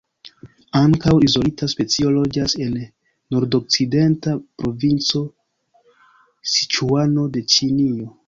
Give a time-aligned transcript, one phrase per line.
[0.77, 2.79] Ankaŭ izolita specio loĝas en
[3.35, 5.23] nordokcidenta provinco
[6.55, 8.11] Siĉuano de Ĉinio.